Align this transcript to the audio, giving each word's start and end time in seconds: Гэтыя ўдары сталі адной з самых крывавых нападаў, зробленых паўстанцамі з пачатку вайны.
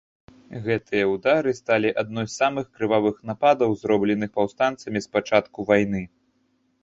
Гэтыя 0.67 1.05
ўдары 1.15 1.51
сталі 1.57 1.89
адной 2.03 2.25
з 2.29 2.33
самых 2.41 2.65
крывавых 2.79 3.15
нападаў, 3.31 3.77
зробленых 3.81 4.29
паўстанцамі 4.37 4.99
з 5.07 5.11
пачатку 5.19 5.59
вайны. 5.69 6.01